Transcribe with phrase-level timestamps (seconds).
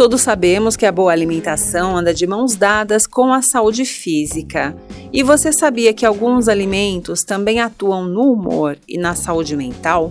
[0.00, 4.74] Todos sabemos que a boa alimentação anda de mãos dadas com a saúde física.
[5.12, 10.10] E você sabia que alguns alimentos também atuam no humor e na saúde mental?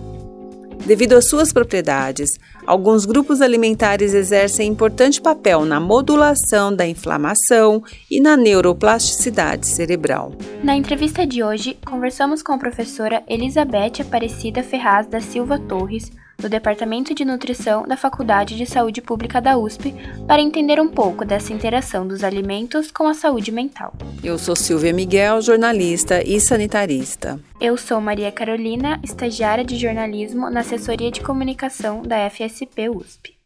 [0.85, 2.29] Devido às suas propriedades,
[2.67, 7.81] alguns grupos alimentares exercem importante papel na modulação da inflamação
[8.11, 10.33] e na neuroplasticidade cerebral.
[10.63, 16.47] Na entrevista de hoje, conversamos com a professora Elizabeth Aparecida Ferraz da Silva Torres, do
[16.47, 19.93] Departamento de Nutrição da Faculdade de Saúde Pública da USP,
[20.25, 23.93] para entender um pouco dessa interação dos alimentos com a saúde mental.
[24.23, 27.39] Eu sou Silvia Miguel, jornalista e sanitarista.
[27.59, 33.37] Eu sou Maria Carolina, estagiária de jornalismo na assessoria de comunicação da FSP USP.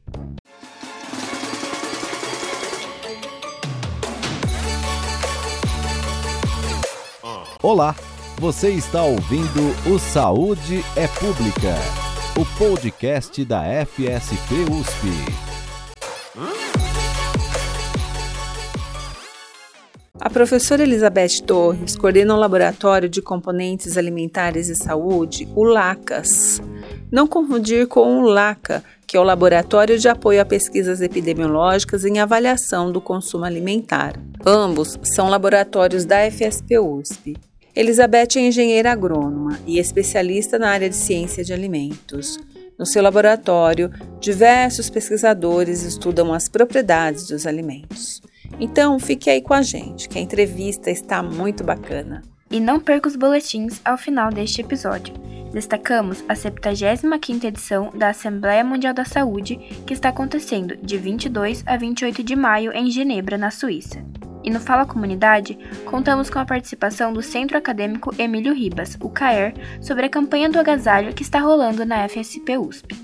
[7.61, 7.95] Olá,
[8.37, 11.75] você está ouvindo o Saúde é Pública
[12.35, 15.07] o podcast da FSP USP.
[20.19, 26.59] A professora Elizabeth Torres coordena o Laboratório de Componentes Alimentares e Saúde, o LACAS.
[27.11, 32.19] Não confundir com o LACA, que é o Laboratório de Apoio a Pesquisas Epidemiológicas em
[32.19, 34.19] Avaliação do Consumo Alimentar.
[34.43, 37.37] Ambos são laboratórios da FSP USP.
[37.75, 42.39] Elizabeth é engenheira agrônoma e especialista na área de ciência de alimentos.
[42.77, 48.21] No seu laboratório, diversos pesquisadores estudam as propriedades dos alimentos.
[48.59, 52.21] Então, fique aí com a gente, que a entrevista está muito bacana.
[52.51, 55.13] E não perca os boletins ao final deste episódio.
[55.51, 59.55] Destacamos a 75ª edição da Assembleia Mundial da Saúde,
[59.87, 64.03] que está acontecendo de 22 a 28 de maio em Genebra, na Suíça.
[64.43, 69.53] E no Fala Comunidade, contamos com a participação do Centro Acadêmico Emílio Ribas, o CAER,
[69.81, 73.01] sobre a campanha do agasalho que está rolando na FSP USP.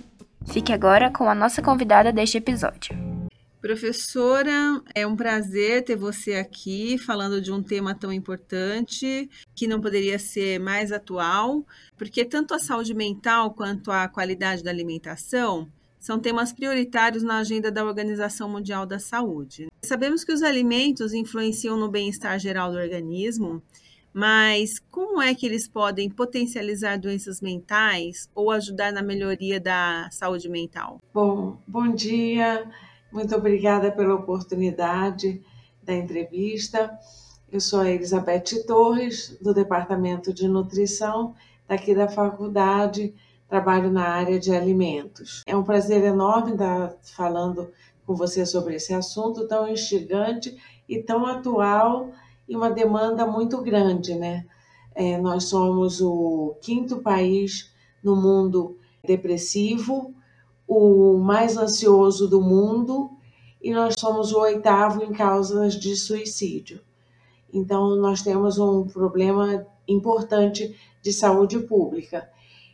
[0.51, 2.93] Fique agora com a nossa convidada deste episódio.
[3.61, 9.79] Professora, é um prazer ter você aqui falando de um tema tão importante que não
[9.79, 11.65] poderia ser mais atual,
[11.97, 17.71] porque tanto a saúde mental quanto a qualidade da alimentação são temas prioritários na agenda
[17.71, 19.67] da Organização Mundial da Saúde.
[19.83, 23.61] Sabemos que os alimentos influenciam no bem-estar geral do organismo,
[24.13, 30.49] mas como é que eles podem potencializar doenças mentais ou ajudar na melhoria da saúde
[30.49, 30.99] mental?
[31.13, 32.69] Bom, bom dia.
[33.11, 35.41] Muito obrigada pela oportunidade
[35.83, 36.97] da entrevista.
[37.51, 41.35] Eu sou a Elizabeth Torres, do Departamento de Nutrição,
[41.67, 43.13] daqui da faculdade
[43.49, 45.43] trabalho na área de alimentos.
[45.47, 47.71] É um prazer enorme estar falando
[48.05, 50.55] com você sobre esse assunto tão instigante
[50.87, 52.11] e tão atual
[52.47, 54.45] e uma demanda muito grande, né?
[54.95, 57.71] É, nós somos o quinto país
[58.03, 60.13] no mundo depressivo,
[60.67, 63.09] o mais ansioso do mundo
[63.61, 66.81] e nós somos o oitavo em causas de suicídio.
[67.51, 72.29] Então, nós temos um problema importante de saúde pública.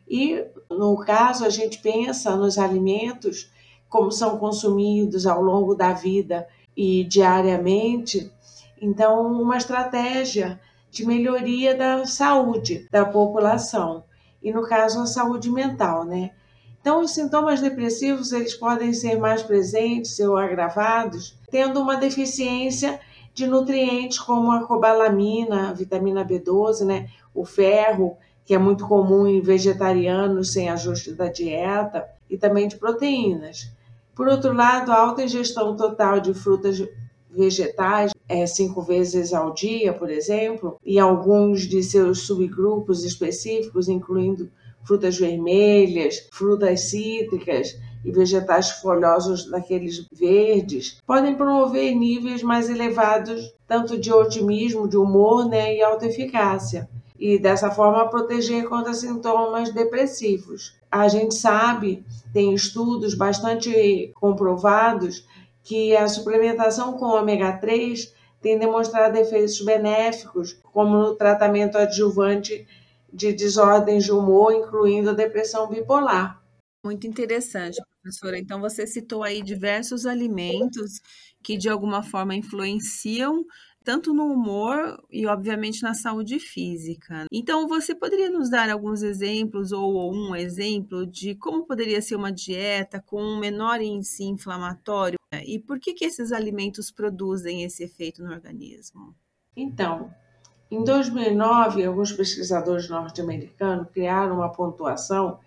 [0.08, 3.52] E, no caso, a gente pensa nos alimentos
[3.90, 8.32] como são consumidos ao longo da vida e diariamente.
[8.82, 10.60] Então, uma estratégia
[10.92, 14.04] de melhoria da saúde da população
[14.42, 16.32] e no caso a saúde mental, né?
[16.80, 23.00] Então, os sintomas depressivos eles podem ser mais presentes ou agravados, tendo uma deficiência
[23.34, 29.26] de nutrientes como a cobalamina, a vitamina B12, né, o ferro, que é muito comum
[29.28, 33.70] em vegetarianos sem ajuste da dieta, e também de proteínas.
[34.16, 36.82] Por outro lado, a alta ingestão total de frutas
[37.30, 44.50] vegetais, é, cinco vezes ao dia, por exemplo, e alguns de seus subgrupos específicos, incluindo
[44.84, 53.98] frutas vermelhas, frutas cítricas e vegetais folhosos daqueles verdes, podem promover níveis mais elevados tanto
[53.98, 60.76] de otimismo, de humor né, e autoeficácia e dessa forma proteger contra sintomas depressivos.
[60.92, 65.26] A gente sabe, tem estudos bastante comprovados,
[65.64, 72.68] que a suplementação com ômega 3 tem demonstrado efeitos benéficos, como no tratamento adjuvante
[73.12, 76.40] de desordens de humor, incluindo a depressão bipolar.
[76.86, 78.38] Muito interessante, professora.
[78.38, 81.02] Então, você citou aí diversos alimentos
[81.42, 83.44] que, de alguma forma, influenciam
[83.86, 87.26] tanto no humor e, obviamente, na saúde física.
[87.32, 92.32] Então, você poderia nos dar alguns exemplos ou um exemplo de como poderia ser uma
[92.32, 98.24] dieta com um menor índice inflamatório e por que, que esses alimentos produzem esse efeito
[98.24, 99.14] no organismo?
[99.56, 100.10] Então,
[100.72, 105.40] em 2009, alguns pesquisadores norte-americanos criaram uma pontuação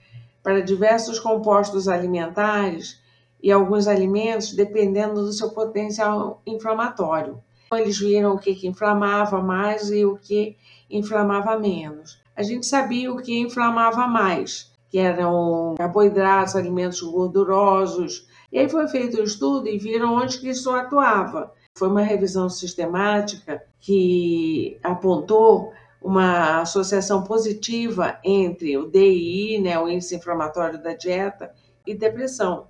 [0.43, 3.03] para diversos compostos alimentares
[3.43, 7.43] e alguns alimentos dependendo do seu potencial inflamatório.
[7.73, 10.57] Eles viram o que, que inflamava mais e o que
[10.91, 12.21] inflamava menos.
[12.37, 18.27] A gente sabia o que inflamava mais, que eram carboidratos, alimentos gordurosos.
[18.51, 21.53] E aí foi feito um estudo e viram onde que isso atuava.
[21.77, 30.17] Foi uma revisão sistemática que apontou uma associação positiva entre o DI, né, o índice
[30.17, 31.53] inflamatório da dieta,
[31.87, 32.69] e depressão.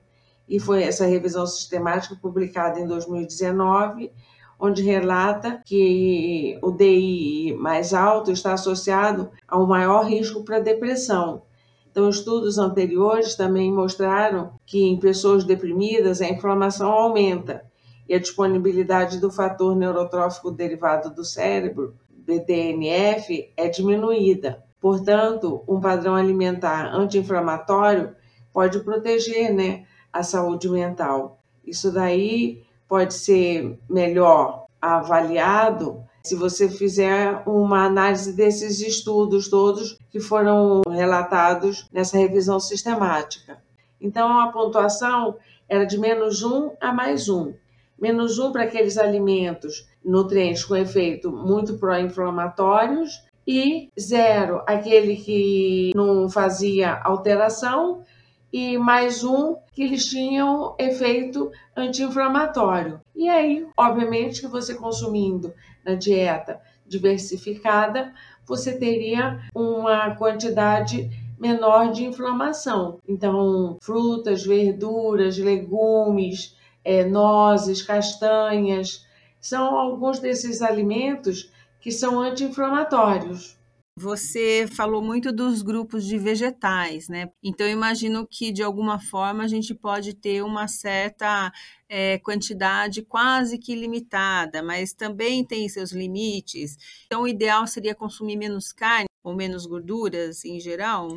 [0.49, 4.11] E foi essa revisão sistemática publicada em 2019
[4.59, 11.43] onde relata que o DI mais alto está associado a um maior risco para depressão.
[11.91, 17.65] Então, estudos anteriores também mostraram que em pessoas deprimidas a inflamação aumenta
[18.09, 24.63] e a disponibilidade do fator neurotrófico derivado do cérebro, BDNF, é diminuída.
[24.81, 28.15] Portanto, um padrão alimentar anti-inflamatório
[28.53, 31.39] pode proteger né, a saúde mental.
[31.65, 40.21] Isso daí pode ser melhor avaliado se você fizer uma análise desses estudos todos que
[40.21, 43.59] foram relatados nessa revisão sistemática.
[44.01, 45.37] Então, a pontuação
[45.69, 47.55] era de menos um a mais um.
[48.01, 56.29] Menos um para aqueles alimentos, nutrientes com efeito muito pró-inflamatórios, e zero aquele que não
[56.29, 58.05] fazia alteração,
[58.53, 63.01] e mais um que eles tinham efeito anti-inflamatório.
[63.15, 65.53] E aí, obviamente, que você consumindo
[65.85, 68.13] na dieta diversificada,
[68.47, 72.99] você teria uma quantidade menor de inflamação.
[73.07, 79.07] Então, frutas, verduras, legumes, é, nozes, castanhas,
[79.41, 83.58] são alguns desses alimentos que são anti-inflamatórios.
[84.01, 87.31] Você falou muito dos grupos de vegetais, né?
[87.43, 91.51] Então, eu imagino que, de alguma forma, a gente pode ter uma certa
[91.89, 96.77] é, quantidade quase que limitada, mas também tem seus limites.
[97.07, 101.09] Então, o ideal seria consumir menos carne ou menos gorduras em geral?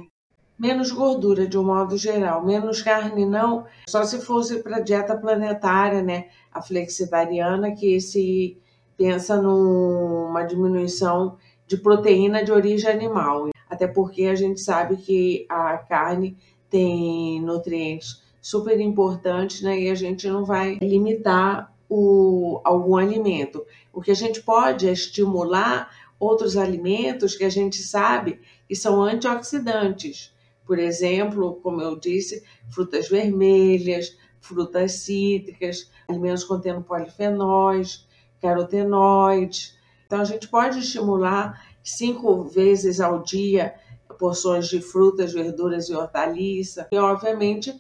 [0.58, 2.44] Menos gordura, de um modo geral.
[2.44, 3.68] Menos carne, não.
[3.88, 6.30] Só se fosse para dieta planetária, né?
[6.52, 8.60] A flexitariana, que se
[8.98, 11.38] pensa numa diminuição
[11.72, 16.36] de proteína de origem animal, até porque a gente sabe que a carne
[16.70, 19.80] tem nutrientes super importantes, né?
[19.80, 23.66] E a gente não vai limitar o, algum alimento.
[23.94, 25.90] O que a gente pode é estimular
[26.20, 30.34] outros alimentos que a gente sabe que são antioxidantes.
[30.66, 38.06] Por exemplo, como eu disse, frutas vermelhas, frutas cítricas, alimentos contendo polifenóis,
[38.42, 39.80] carotenoides,
[40.12, 43.74] então, a gente pode estimular cinco vezes ao dia
[44.20, 47.74] porções de frutas, verduras e hortaliças, e, obviamente,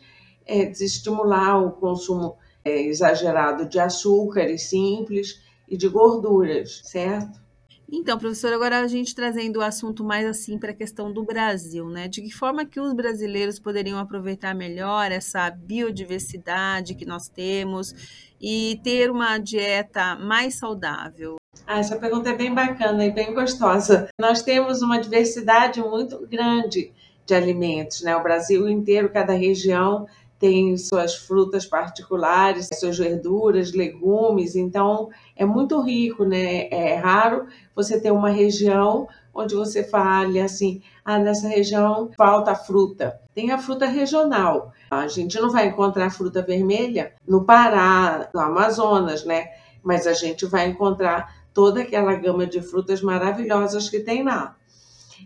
[0.45, 7.37] é, desestimular o consumo é, exagerado de açúcares simples e de gorduras, certo?
[7.91, 11.89] Então, professor, agora a gente trazendo o assunto mais assim para a questão do Brasil,
[11.89, 12.07] né?
[12.07, 17.93] De que forma que os brasileiros poderiam aproveitar melhor essa biodiversidade que nós temos
[18.39, 21.40] e ter uma dieta mais saudável?
[21.73, 24.09] Ah, essa pergunta é bem bacana e bem gostosa.
[24.19, 26.91] Nós temos uma diversidade muito grande
[27.25, 28.13] de alimentos, né?
[28.13, 30.05] O Brasil inteiro, cada região
[30.37, 36.67] tem suas frutas particulares, suas verduras, legumes, então é muito rico, né?
[36.69, 43.17] É raro você ter uma região onde você fale assim, ah, nessa região falta fruta.
[43.33, 44.73] Tem a fruta regional.
[44.89, 49.47] A gente não vai encontrar fruta vermelha no Pará, no Amazonas, né?
[49.81, 54.55] Mas a gente vai encontrar toda aquela gama de frutas maravilhosas que tem lá.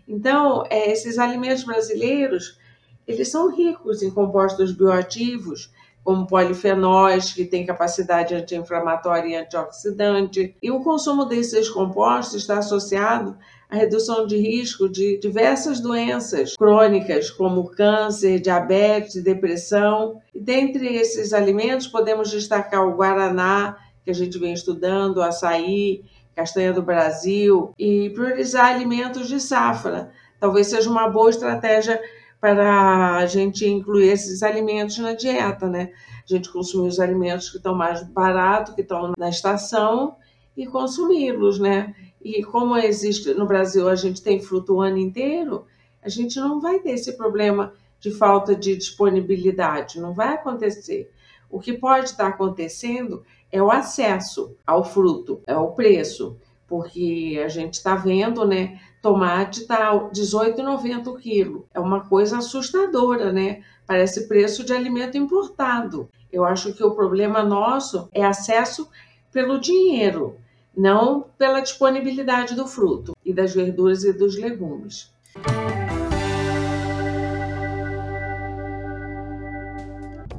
[0.06, 2.58] Então, é, esses alimentos brasileiros,
[3.06, 5.72] eles são ricos em compostos bioativos,
[6.06, 10.54] como polifenóis, que têm capacidade anti-inflamatória e antioxidante.
[10.62, 13.36] E o consumo desses compostos está associado
[13.68, 20.20] à redução de risco de diversas doenças crônicas, como câncer, diabetes, depressão.
[20.32, 26.04] E dentre esses alimentos, podemos destacar o guaraná, que a gente vem estudando, o açaí,
[26.36, 30.12] castanha do Brasil e priorizar alimentos de safra.
[30.38, 31.98] Talvez seja uma boa estratégia
[32.38, 35.90] para a gente incluir esses alimentos na dieta, né?
[36.22, 40.16] A gente consumir os alimentos que estão mais baratos, que estão na estação
[40.54, 41.94] e consumi-los, né?
[42.22, 45.64] E como existe no Brasil, a gente tem fruto o ano inteiro,
[46.02, 51.10] a gente não vai ter esse problema de falta de disponibilidade, não vai acontecer.
[51.48, 56.36] O que pode estar acontecendo é o acesso ao fruto, é o preço,
[56.66, 61.66] porque a gente está vendo, né, tomate está 18,90 o quilo.
[61.72, 63.62] É uma coisa assustadora, né?
[63.86, 66.08] Parece preço de alimento importado.
[66.32, 68.88] Eu acho que o problema nosso é acesso
[69.32, 70.36] pelo dinheiro,
[70.76, 75.14] não pela disponibilidade do fruto e das verduras e dos legumes.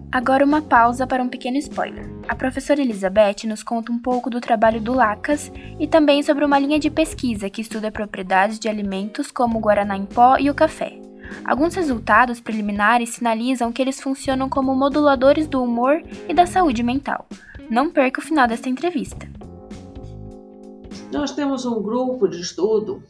[0.09, 2.09] Agora uma pausa para um pequeno spoiler.
[2.29, 6.57] A professora Elizabeth nos conta um pouco do trabalho do Lacas e também sobre uma
[6.57, 10.55] linha de pesquisa que estuda propriedades de alimentos como o guaraná em pó e o
[10.55, 10.97] café.
[11.43, 17.27] Alguns resultados preliminares sinalizam que eles funcionam como moduladores do humor e da saúde mental.
[17.69, 19.27] Não perca o final desta entrevista.
[21.11, 23.03] Nós temos um grupo de estudo,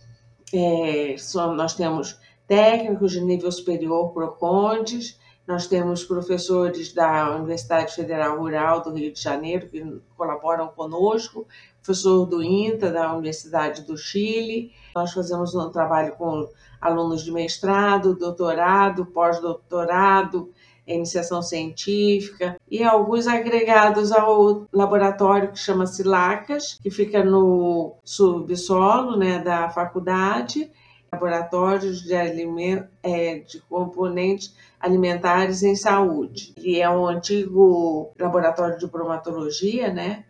[0.51, 1.16] é,
[1.56, 8.94] nós temos técnicos de nível superior PROCONDES, nós temos professores da Universidade Federal Rural do
[8.94, 9.82] Rio de Janeiro que
[10.18, 11.48] colaboram conosco,
[11.82, 14.74] professor do INTA, da Universidade do Chile.
[14.94, 16.50] Nós fazemos um trabalho com
[16.82, 20.51] alunos de mestrado, doutorado, pós-doutorado,
[20.86, 29.39] iniciação científica e alguns agregados ao laboratório que chama-se LACAS, que fica no subsolo né,
[29.39, 30.70] da faculdade,
[31.11, 36.53] laboratórios de, é, de componentes alimentares em saúde.
[36.57, 40.25] Ele é um antigo laboratório de bromatologia, né?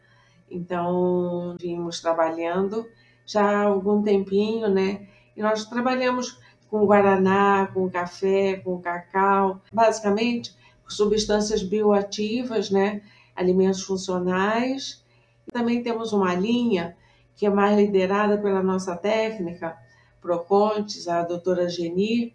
[0.49, 2.87] Então, vimos trabalhando
[3.25, 5.07] já há algum tempinho, né?
[5.35, 10.55] E nós trabalhamos com guaraná, com café, com cacau, basicamente
[10.87, 13.01] substâncias bioativas, né?
[13.35, 15.03] Alimentos funcionais.
[15.51, 16.95] Também temos uma linha
[17.35, 19.77] que é mais liderada pela nossa técnica,
[20.21, 22.33] Procontes, a doutora Geni,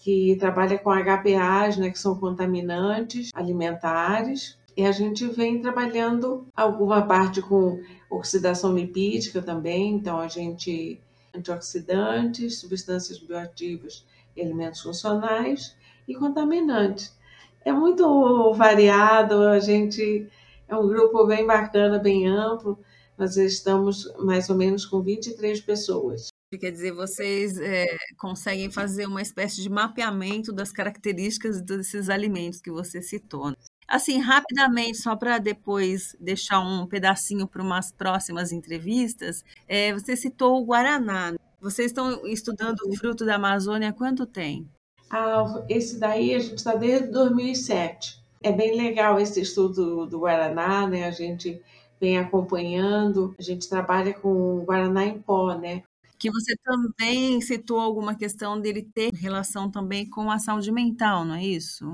[0.00, 4.58] que trabalha com HPAs, né, que são contaminantes alimentares.
[4.76, 11.00] E a gente vem trabalhando alguma parte com oxidação lipídica também, então a gente
[11.34, 14.04] antioxidantes, substâncias bioativas
[14.36, 15.76] e alimentos funcionais
[16.06, 17.16] e contaminantes.
[17.64, 20.28] É muito variado, a gente
[20.68, 22.78] é um grupo bem bacana, bem amplo.
[23.16, 26.33] Nós estamos mais ou menos com 23 pessoas.
[26.58, 27.86] Quer dizer, vocês é,
[28.18, 33.50] conseguem fazer uma espécie de mapeamento das características desses alimentos que você citou.
[33.50, 33.56] Né?
[33.86, 40.60] Assim, rapidamente, só para depois deixar um pedacinho para umas próximas entrevistas, é, você citou
[40.60, 41.32] o Guaraná.
[41.32, 41.38] Né?
[41.60, 44.68] Vocês estão estudando o fruto da Amazônia há quanto tempo?
[45.10, 48.22] Ah, esse daí a gente está desde 2007.
[48.42, 51.04] É bem legal esse estudo do Guaraná, né?
[51.04, 51.62] A gente
[52.00, 55.82] vem acompanhando, a gente trabalha com Guaraná em pó, né?
[56.18, 61.34] Que você também citou alguma questão dele ter relação também com a saúde mental, não
[61.34, 61.84] é isso?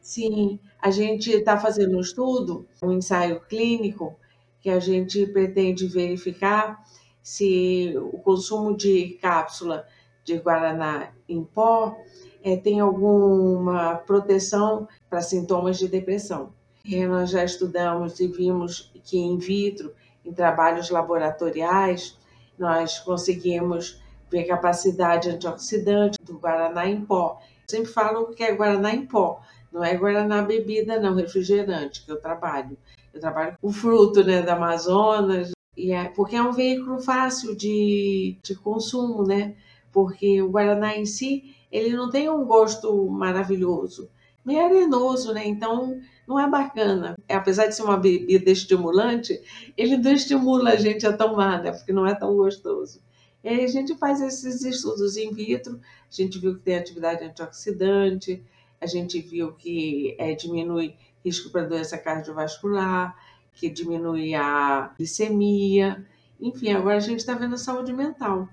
[0.00, 4.18] Sim, a gente está fazendo um estudo, um ensaio clínico,
[4.60, 6.82] que a gente pretende verificar
[7.22, 9.86] se o consumo de cápsula
[10.24, 11.96] de guaraná em pó
[12.42, 16.52] é, tem alguma proteção para sintomas de depressão.
[16.84, 19.92] E nós já estudamos e vimos que in vitro,
[20.24, 22.18] em trabalhos laboratoriais,
[22.60, 24.00] nós conseguimos
[24.30, 27.40] ver capacidade antioxidante do Guaraná em pó.
[27.40, 29.40] Eu sempre falo que é Guaraná em pó,
[29.72, 32.76] não é Guaraná bebida, não, refrigerante, que eu trabalho.
[33.12, 38.36] Eu trabalho com fruto né, da Amazonas, e é, porque é um veículo fácil de,
[38.42, 39.54] de consumo, né?
[39.90, 44.08] Porque o Guaraná em si, ele não tem um gosto maravilhoso,
[44.44, 45.46] meio arenoso, né?
[45.46, 45.98] Então,
[46.30, 47.16] não é bacana.
[47.28, 49.42] É, apesar de ser uma bebida estimulante,
[49.76, 51.72] ele não estimula a gente a tomar, né?
[51.72, 53.02] Porque não é tão gostoso.
[53.42, 57.24] E aí a gente faz esses estudos in vitro, a gente viu que tem atividade
[57.24, 58.44] antioxidante,
[58.80, 60.94] a gente viu que é, diminui
[61.24, 63.16] risco para doença cardiovascular,
[63.52, 66.06] que diminui a glicemia.
[66.40, 68.48] Enfim, agora a gente está vendo a saúde mental.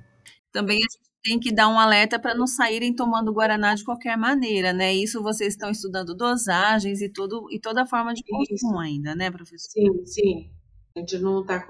[0.52, 0.80] Também
[1.24, 4.94] tem que dar um alerta para não saírem tomando guaraná de qualquer maneira, né?
[4.94, 9.70] Isso vocês estão estudando dosagens e tudo e toda forma de consumo ainda, né, professor?
[9.70, 10.52] Sim, sim.
[10.96, 11.66] A gente não está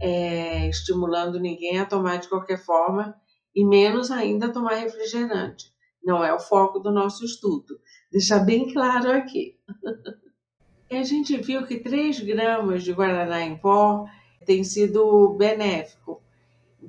[0.00, 3.14] é, estimulando ninguém a tomar de qualquer forma
[3.54, 5.66] e menos ainda tomar refrigerante.
[6.02, 7.78] Não é o foco do nosso estudo.
[8.10, 9.56] Deixar bem claro aqui.
[10.90, 14.06] e a gente viu que 3 gramas de guaraná em pó
[14.46, 16.19] tem sido benéfico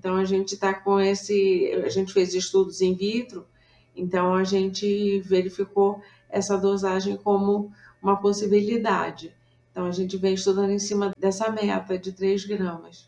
[0.02, 3.46] então a gente está com esse, a gente fez estudos in vitro,
[3.96, 9.32] então a gente verificou essa dosagem como uma possibilidade.
[9.70, 13.08] Então a gente vem estudando em cima dessa meta de 3 gramas.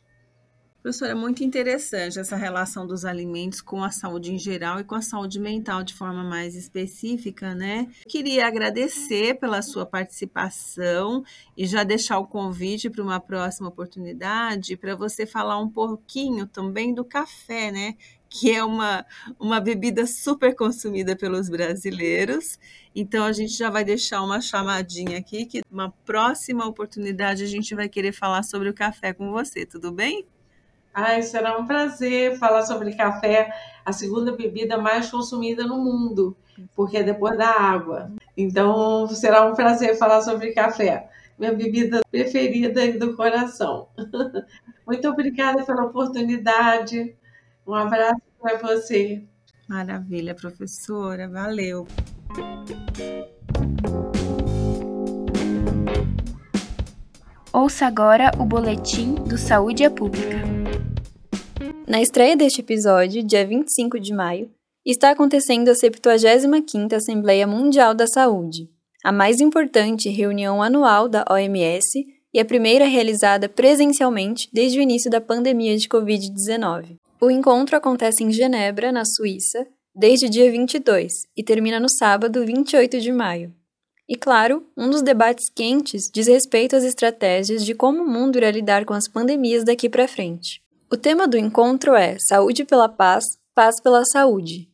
[0.84, 4.96] Professora, é muito interessante essa relação dos alimentos com a saúde em geral e com
[4.96, 7.88] a saúde mental de forma mais específica, né?
[8.06, 11.24] Queria agradecer pela sua participação
[11.56, 16.94] e já deixar o convite para uma próxima oportunidade para você falar um pouquinho também
[16.94, 17.96] do café, né?
[18.30, 19.06] que é uma,
[19.40, 22.60] uma bebida super consumida pelos brasileiros.
[22.94, 27.74] Então a gente já vai deixar uma chamadinha aqui que uma próxima oportunidade a gente
[27.74, 30.26] vai querer falar sobre o café com você, tudo bem?
[30.94, 33.52] Ai, será um prazer falar sobre café,
[33.84, 36.38] a segunda bebida mais consumida no mundo,
[36.76, 38.12] porque é depois da água.
[38.38, 43.88] Então, será um prazer falar sobre café, minha bebida preferida e do coração.
[44.86, 47.16] Muito obrigada pela oportunidade.
[47.66, 49.24] Um abraço para você.
[49.68, 51.28] Maravilha, professora.
[51.28, 51.88] Valeu.
[57.52, 60.53] Ouça agora o boletim do Saúde Pública.
[61.94, 64.50] Na estreia deste episódio, dia 25 de maio,
[64.84, 68.68] está acontecendo a 75ª Assembleia Mundial da Saúde,
[69.04, 75.12] a mais importante reunião anual da OMS e a primeira realizada presencialmente desde o início
[75.12, 76.98] da pandemia de Covid-19.
[77.22, 79.64] O encontro acontece em Genebra, na Suíça,
[79.96, 83.54] desde o dia 22 e termina no sábado 28 de maio.
[84.10, 88.50] E claro, um dos debates quentes diz respeito às estratégias de como o mundo irá
[88.50, 90.63] lidar com as pandemias daqui para frente.
[90.94, 94.70] O tema do encontro é Saúde pela Paz, Paz pela Saúde.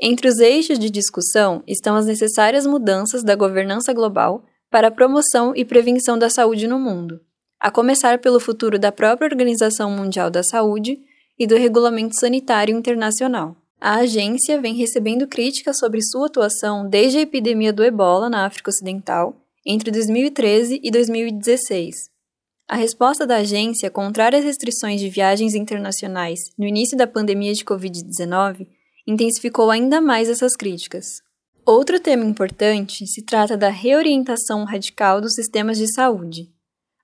[0.00, 5.52] Entre os eixos de discussão estão as necessárias mudanças da governança global para a promoção
[5.56, 7.20] e prevenção da saúde no mundo,
[7.58, 11.00] a começar pelo futuro da própria Organização Mundial da Saúde
[11.36, 13.56] e do Regulamento Sanitário Internacional.
[13.80, 18.70] A agência vem recebendo críticas sobre sua atuação desde a epidemia do ebola na África
[18.70, 19.34] Ocidental,
[19.66, 22.14] entre 2013 e 2016.
[22.68, 27.64] A resposta da agência, contrária às restrições de viagens internacionais no início da pandemia de
[27.64, 28.66] Covid-19,
[29.06, 31.22] intensificou ainda mais essas críticas.
[31.64, 36.50] Outro tema importante se trata da reorientação radical dos sistemas de saúde.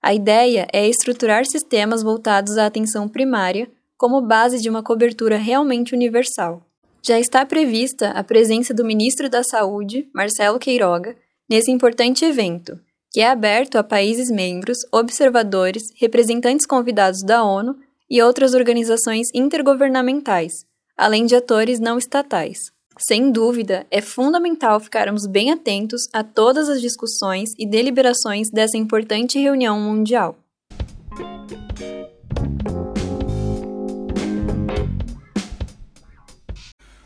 [0.03, 5.95] A ideia é estruturar sistemas voltados à atenção primária como base de uma cobertura realmente
[5.95, 6.67] universal.
[7.01, 11.17] Já está prevista a presença do ministro da Saúde, Marcelo Queiroga,
[11.49, 12.81] nesse importante evento,
[13.13, 17.77] que é aberto a países membros, observadores, representantes convidados da ONU
[18.09, 20.65] e outras organizações intergovernamentais,
[20.97, 22.73] além de atores não estatais.
[22.97, 29.39] Sem dúvida, é fundamental ficarmos bem atentos a todas as discussões e deliberações dessa importante
[29.39, 30.39] reunião mundial.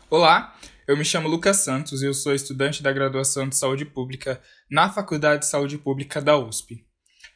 [0.09, 0.56] Olá,
[0.87, 4.89] eu me chamo Lucas Santos e eu sou estudante da graduação de Saúde Pública na
[4.89, 6.85] Faculdade de Saúde Pública da USP.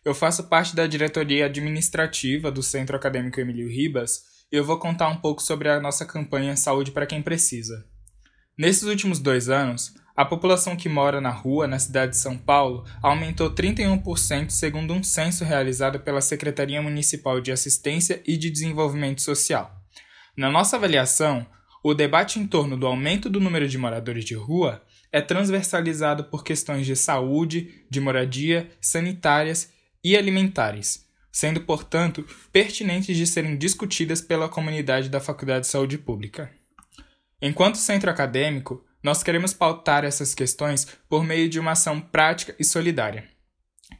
[0.05, 5.09] Eu faço parte da diretoria administrativa do Centro Acadêmico Emílio Ribas e eu vou contar
[5.09, 7.85] um pouco sobre a nossa campanha Saúde para quem precisa.
[8.57, 12.85] Nesses últimos dois anos, a população que mora na rua na cidade de São Paulo
[13.03, 19.75] aumentou 31% segundo um censo realizado pela Secretaria Municipal de Assistência e de Desenvolvimento Social.
[20.37, 21.45] Na nossa avaliação,
[21.83, 26.43] o debate em torno do aumento do número de moradores de rua é transversalizado por
[26.43, 29.71] questões de saúde, de moradia, sanitárias
[30.03, 36.51] e alimentares, sendo, portanto, pertinentes de serem discutidas pela comunidade da Faculdade de Saúde Pública.
[37.41, 42.63] Enquanto centro acadêmico, nós queremos pautar essas questões por meio de uma ação prática e
[42.63, 43.27] solidária.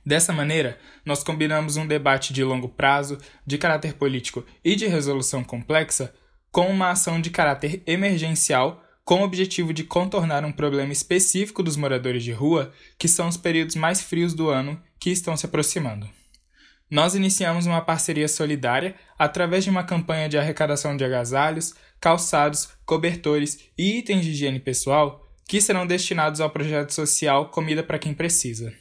[0.06, 5.44] Dessa maneira, nós combinamos um debate de longo prazo, de caráter político e de resolução
[5.44, 6.14] complexa
[6.52, 11.76] com uma ação de caráter emergencial com o objetivo de contornar um problema específico dos
[11.76, 16.08] moradores de rua, que são os períodos mais frios do ano que estão se aproximando.
[16.90, 23.60] Nós iniciamos uma parceria solidária através de uma campanha de arrecadação de agasalhos, calçados, cobertores
[23.78, 28.74] e itens de higiene pessoal que serão destinados ao projeto social Comida para Quem Precisa.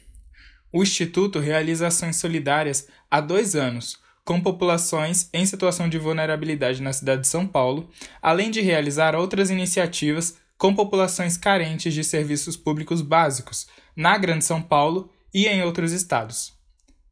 [0.73, 6.93] O Instituto realiza ações solidárias há dois anos, com populações em situação de vulnerabilidade na
[6.93, 7.89] cidade de São Paulo,
[8.21, 14.61] além de realizar outras iniciativas com populações carentes de serviços públicos básicos na Grande São
[14.61, 16.53] Paulo e em outros estados.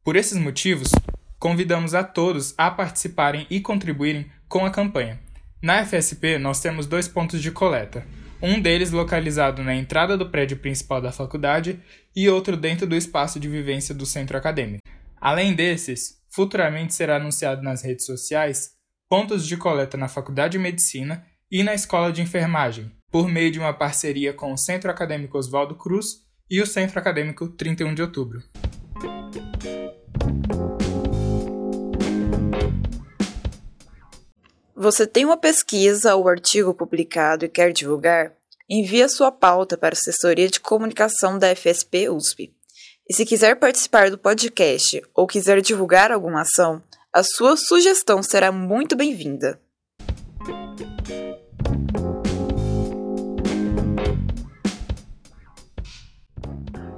[0.04, 0.90] Por esses motivos,
[1.38, 5.20] convidamos a todos a participarem e contribuírem com a campanha.
[5.60, 8.06] Na FSP, nós temos dois pontos de coleta,
[8.42, 11.78] um deles localizado na entrada do prédio principal da faculdade
[12.14, 14.82] e outro dentro do espaço de vivência do centro acadêmico.
[15.20, 18.70] Além desses, futuramente será anunciado nas redes sociais
[19.10, 23.58] pontos de coleta na Faculdade de Medicina e na Escola de Enfermagem, por meio de
[23.58, 28.42] uma parceria com o Centro Acadêmico Oswaldo Cruz e o Centro Acadêmico 31 de Outubro.
[34.74, 38.32] Você tem uma pesquisa ou artigo publicado e quer divulgar?
[38.66, 42.50] Envie sua pauta para a assessoria de comunicação da FSP USP.
[43.10, 46.80] E se quiser participar do podcast ou quiser divulgar alguma ação,
[47.12, 49.60] a sua sugestão será muito bem-vinda.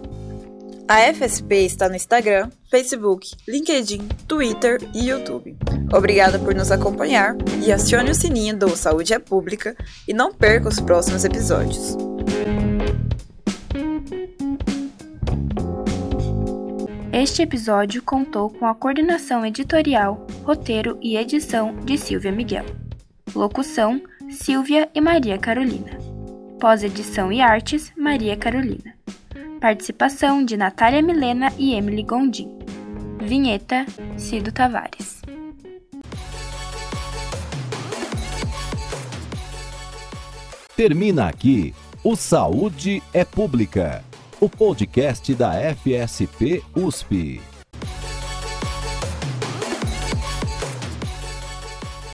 [0.88, 5.56] A FSP está no Instagram, Facebook, LinkedIn, Twitter e YouTube.
[5.94, 10.68] Obrigada por nos acompanhar e acione o sininho do Saúde é Pública e não perca
[10.68, 11.96] os próximos episódios.
[17.12, 22.66] Este episódio contou com a coordenação editorial, roteiro e edição de Silvia Miguel.
[23.34, 25.98] Locução: Silvia e Maria Carolina.
[26.58, 29.01] Pós-edição e artes: Maria Carolina.
[29.62, 32.48] Participação de Natália Milena e Emily Gondim.
[33.20, 33.86] Vinheta:
[34.18, 35.22] Cido Tavares.
[40.76, 41.72] Termina aqui
[42.02, 44.02] o Saúde é Pública
[44.40, 47.51] o podcast da FSP USP.